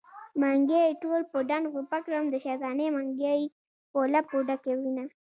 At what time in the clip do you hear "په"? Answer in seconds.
1.31-1.37, 3.91-3.99